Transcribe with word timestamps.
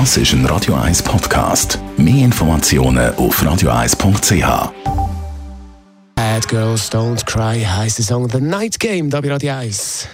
Das 0.00 0.16
ist 0.16 0.32
ein 0.32 0.44
Radio 0.46 0.74
1 0.74 1.04
Podcast. 1.04 1.78
Mehr 1.96 2.24
Informationen 2.24 3.14
auf 3.14 3.40
radio1.ch. 3.40 4.72
Bad 6.16 6.48
Girls 6.48 6.90
Don't 6.90 7.24
Cry 7.24 7.64
heisst 7.64 7.98
der 7.98 8.04
Song 8.04 8.28
The 8.28 8.40
Night 8.40 8.80
Game, 8.80 9.08
da 9.08 9.20
bei 9.20 9.30
Radio 9.30 9.54
1. 9.54 10.08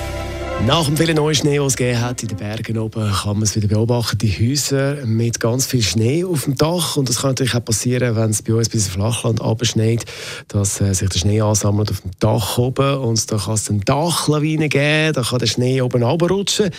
Nach 0.67 0.85
dem 0.87 0.97
vielen 0.97 1.17
neuen 1.17 1.35
Schnee, 1.35 1.59
den 1.59 1.67
es 1.67 1.77
gegeben 1.77 2.01
hat 2.01 2.23
in 2.23 2.29
den 2.29 2.39
Bergen 2.39 2.79
oben, 2.79 3.11
kann 3.11 3.35
man 3.35 3.43
es 3.43 3.57
wieder 3.57 3.67
beobachten. 3.67 4.19
Die 4.19 4.31
Häuser 4.31 5.05
mit 5.05 5.41
ganz 5.41 5.67
viel 5.67 5.83
Schnee 5.83 6.25
auf 6.25 6.45
dem 6.45 6.55
Dach. 6.55 6.97
Und 6.97 7.09
das 7.09 7.21
kann 7.21 7.31
natürlich 7.31 7.57
auch 7.57 7.65
passieren, 7.65 8.15
wenn 8.15 8.31
es 8.31 8.43
bei 8.43 8.55
uns 8.55 8.69
bis 8.69 8.87
ins 8.87 8.95
Flachland 8.95 9.43
abschneit, 9.43 10.05
dass 10.47 10.81
äh, 10.81 10.95
sich 10.95 11.09
der 11.09 11.19
Schnee 11.19 11.41
ansammelt 11.41 11.91
auf 11.91 12.01
dem 12.03 12.13
Dach 12.21 12.59
oben. 12.59 12.99
Und 12.99 13.31
da 13.31 13.39
kann 13.39 13.55
es 13.55 13.65
dann 13.65 13.81
Dachlawinen 13.81 14.69
geben, 14.69 15.13
da 15.15 15.23
kann 15.23 15.41
der 15.41 15.47
Schnee 15.47 15.83
oben 15.83 16.05
runterrutschen. 16.05 16.71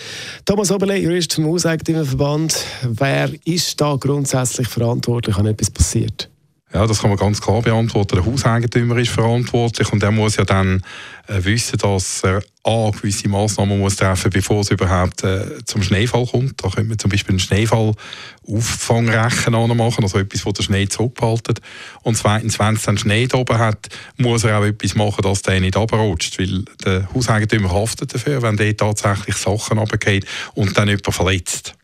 Thomas 0.46 0.72
Oberle, 0.72 0.96
Jurist 0.96 1.34
vom 1.34 1.44
Hauseigentümerverband. 1.46 2.56
Wer 2.84 3.30
ist 3.44 3.78
da 3.80 3.96
grundsätzlich 3.96 4.66
verantwortlich, 4.66 5.36
wenn 5.36 5.46
etwas 5.46 5.70
passiert? 5.70 6.30
Ja, 6.74 6.86
das 6.88 7.00
kann 7.00 7.10
man 7.10 7.18
ganz 7.20 7.40
klar 7.40 7.62
beantworten. 7.62 8.16
Der 8.16 8.26
Hauseigentümer 8.26 8.96
ist 8.96 9.10
verantwortlich 9.10 9.92
und 9.92 10.02
der 10.02 10.10
muss 10.10 10.34
ja 10.34 10.44
dann 10.44 10.82
äh, 11.28 11.44
wissen, 11.44 11.78
dass 11.78 12.24
er 12.24 12.42
A, 12.64 12.90
gewisse 12.90 13.28
Massnahmen 13.28 13.78
muss 13.78 13.94
treffen 13.94 14.32
bevor 14.32 14.62
es 14.62 14.72
überhaupt 14.72 15.22
äh, 15.22 15.64
zum 15.66 15.84
Schneefall 15.84 16.26
kommt. 16.26 16.64
Da 16.64 16.70
können 16.70 16.88
wir 16.88 16.98
zum 16.98 17.12
Beispiel 17.12 17.34
einen 17.34 17.38
Schneefallauffangrechen 17.38 19.52
machen, 19.76 20.02
also 20.02 20.18
etwas, 20.18 20.44
wo 20.44 20.50
der 20.50 20.64
Schnee 20.64 20.88
zurückhaltet. 20.88 21.60
Und 22.02 22.16
zweitens, 22.16 22.58
wenn 22.58 22.74
es 22.74 22.82
dann 22.82 22.98
Schnee 22.98 23.28
da 23.28 23.38
oben 23.38 23.58
hat, 23.58 23.86
muss 24.16 24.42
er 24.42 24.58
auch 24.58 24.64
etwas 24.64 24.96
machen, 24.96 25.22
dass 25.22 25.42
der 25.42 25.60
nicht 25.60 25.76
abrutscht, 25.76 26.40
weil 26.40 26.64
der 26.84 27.08
Hauseigentümer 27.14 27.70
haftet 27.70 28.14
dafür, 28.14 28.42
wenn 28.42 28.56
der 28.56 28.76
tatsächlich 28.76 29.36
Sachen 29.36 29.78
runtergeht 29.78 30.26
und 30.54 30.76
dann 30.76 30.88
jemand 30.88 31.14
verletzt. 31.14 31.76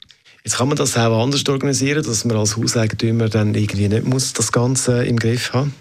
Jetzt 0.44 0.56
kann 0.56 0.69
man 0.69 0.77
das 0.77 0.96
auch 0.96 1.22
anders 1.22 1.46
organisieren, 1.48 2.02
dass 2.02 2.24
man 2.24 2.36
als 2.36 2.56
Hauseigentümer 2.56 3.28
dann 3.28 3.55
irgendwie 3.55 3.88
nicht 3.88 4.05
muss 4.05 4.33
das 4.33 4.52
Ganze 4.52 5.05
im 5.05 5.19
Griff 5.19 5.52
haben 5.52 5.74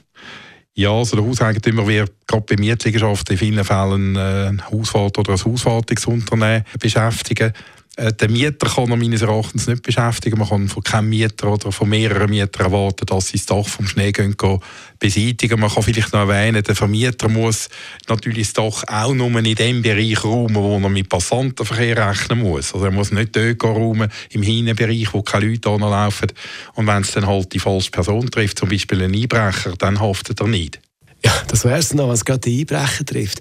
ja, 0.79 0.91
also 0.91 1.17
der 1.17 1.25
Hauseigentümer 1.25 1.85
wird 1.87 2.13
gerade 2.25 2.45
bei 2.47 2.55
Mietliegenschaften 2.55 3.33
in 3.33 3.37
vielen 3.37 3.65
Fällen 3.65 4.15
äh, 4.15 4.47
ein 4.47 4.71
Hauswart 4.71 5.17
oder 5.17 5.33
ein 5.33 5.43
Hauswartungsunternehmen 5.43 6.63
beschäftigen. 6.79 7.51
Äh, 7.99 8.13
der 8.13 8.29
Mieter 8.29 8.69
kann 8.69 8.89
er 8.89 8.95
meines 8.95 9.21
Erachtens 9.21 9.67
nicht 9.67 9.83
beschäftigen. 9.83 10.39
Man 10.39 10.47
kann 10.47 10.69
von 10.69 10.83
keinem 10.83 11.09
Mieter 11.09 11.51
oder 11.51 11.71
von 11.73 11.89
mehreren 11.89 12.29
Mietern 12.29 12.67
erwarten, 12.67 13.05
dass 13.05 13.27
sie 13.27 13.37
das 13.37 13.45
Dach 13.45 13.67
vom 13.67 13.87
Schnee 13.87 14.13
gehen, 14.13 14.37
gehen 14.37 14.59
beseitigen. 14.99 15.59
Man 15.59 15.69
kann 15.69 15.83
vielleicht 15.83 16.13
noch 16.13 16.21
erwähnen, 16.21 16.63
der 16.63 16.75
Vermieter 16.75 17.27
muss 17.27 17.67
natürlich 18.07 18.53
das 18.53 18.53
Dach 18.53 18.83
auch 18.87 19.13
nur 19.13 19.29
in 19.39 19.55
dem 19.55 19.81
Bereich 19.81 20.23
räumen, 20.23 20.55
wo 20.55 20.79
er 20.79 20.89
mit 20.89 21.09
Passantenverkehr 21.09 22.09
rechnen 22.09 22.39
muss. 22.39 22.73
Also 22.73 22.85
er 22.85 22.91
muss 22.91 23.11
nicht 23.11 23.35
dort 23.35 23.63
räumen, 23.63 24.09
im 24.29 24.43
Hinenbereich, 24.43 25.13
wo 25.13 25.21
keine 25.21 25.47
Leute 25.47 25.69
anlaufen. 25.69 26.31
Und 26.75 26.87
wenn 26.87 27.01
es 27.01 27.11
dann 27.11 27.27
halt 27.27 27.51
die 27.51 27.59
falsche 27.59 27.91
Person 27.91 28.31
trifft, 28.31 28.59
zum 28.59 28.69
Beispiel 28.69 29.03
einen 29.03 29.13
Einbrecher, 29.15 29.73
dann 29.77 29.99
haftet 29.99 30.39
er 30.39 30.47
nicht. 30.47 30.79
Ja, 31.23 31.33
das 31.47 31.65
wäre 31.65 31.79
es 31.79 31.93
noch, 31.93 32.07
was 32.07 32.23
gerade 32.23 32.39
die 32.39 32.61
Einbrecher 32.61 33.05
trifft. 33.05 33.39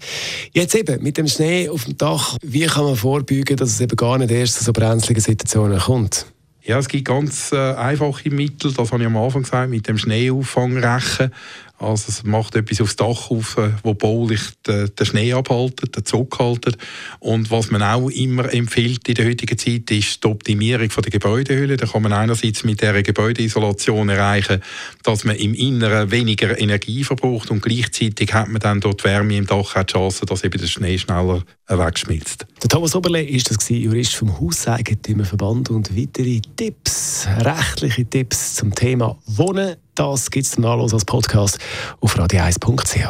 Jetzt 0.52 0.74
eben, 0.74 1.02
mit 1.02 1.16
dem 1.16 1.28
Schnee 1.28 1.68
auf 1.68 1.84
dem 1.84 1.96
Dach, 1.96 2.36
wie 2.42 2.66
kann 2.66 2.84
man 2.84 2.96
vorbeugen, 2.96 3.56
dass 3.56 3.70
es 3.70 3.80
eben 3.80 3.96
gar 3.96 4.18
nicht 4.18 4.30
erst 4.30 4.56
zu 4.56 4.64
so 4.64 4.72
brenzligen 4.72 5.22
Situationen 5.22 5.78
kommt? 5.78 6.26
Ja, 6.62 6.78
es 6.78 6.88
gibt 6.88 7.06
ganz 7.06 7.52
äh, 7.52 7.74
einfache 7.74 8.30
Mittel, 8.30 8.72
das 8.72 8.92
habe 8.92 9.02
ich 9.02 9.06
am 9.06 9.16
Anfang 9.16 9.42
gesagt, 9.42 9.70
mit 9.70 9.88
dem 9.88 9.96
Schneeauffangrechen. 9.96 11.32
Also 11.78 12.06
es 12.08 12.24
macht 12.24 12.56
etwas 12.56 12.80
aufs 12.80 12.96
Dach 12.96 13.30
auf, 13.30 13.56
äh, 13.56 13.70
wo 13.84 13.94
baulich 13.94 14.40
den, 14.66 14.90
Schnee 15.06 15.32
abhaltet, 15.32 15.96
den 15.96 16.04
Zug 16.04 16.38
haltet. 16.38 16.76
Und 17.20 17.52
was 17.52 17.70
man 17.70 17.82
auch 17.82 18.08
immer 18.10 18.52
empfiehlt 18.52 19.08
in 19.08 19.14
der 19.14 19.26
heutigen 19.26 19.56
Zeit, 19.56 19.88
ist 19.92 20.24
die 20.24 20.28
Optimierung 20.28 20.88
der 20.88 21.10
Gebäudehülle. 21.10 21.76
Da 21.76 21.86
kann 21.86 22.02
man 22.02 22.12
einerseits 22.12 22.64
mit 22.64 22.82
der 22.82 23.00
Gebäudeisolation 23.02 24.08
erreichen, 24.08 24.60
dass 25.04 25.24
man 25.24 25.36
im 25.36 25.54
Inneren 25.54 26.10
weniger 26.10 26.58
Energie 26.58 27.04
verbraucht 27.04 27.50
und 27.50 27.62
gleichzeitig 27.62 28.34
hat 28.34 28.48
man 28.48 28.60
dann 28.60 28.80
dort 28.80 29.04
Wärme 29.04 29.36
im 29.36 29.46
Dach 29.46 29.76
auch 29.76 29.84
die 29.84 29.92
Chance, 29.92 30.26
dass 30.26 30.42
eben 30.42 30.60
der 30.60 30.66
Schnee 30.66 30.98
schneller 30.98 31.44
wegschmilzt. 31.68 32.46
Der 32.62 32.68
Thomas 32.68 32.94
Oberle 32.94 33.22
ist 33.22 33.50
das 33.50 33.68
Jurist 33.68 34.16
vom 34.16 34.40
Hauseigentümerverband 34.40 35.70
und 35.70 35.96
weitere 35.96 36.40
Tipps, 36.56 37.26
rechtliche 37.40 38.04
Tipps 38.04 38.56
zum 38.56 38.74
Thema 38.74 39.16
Wohnen 39.26 39.76
das 39.98 40.30
gibt 40.30 40.46
es 40.46 40.52
zum 40.52 40.62
Nachlesen 40.62 40.94
als 40.94 41.04
Podcast 41.04 41.58
auf 42.00 42.16
radio1.ch. 42.16 43.08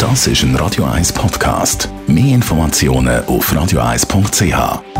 Das 0.00 0.26
ist 0.26 0.42
ein 0.42 0.56
Radio 0.56 0.84
1 0.86 1.12
Podcast. 1.12 1.88
Mehr 2.08 2.34
Informationen 2.34 3.24
auf 3.26 3.52
radio1.ch. 3.52 4.93